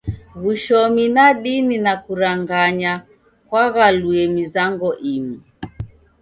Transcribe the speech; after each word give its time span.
W'ushomi 0.41 1.05
na 1.15 1.25
dini 1.41 1.77
na 1.85 1.93
kuranganakwaghaluye 2.03 4.23
mizango 4.35 4.89
imu. 5.13 5.35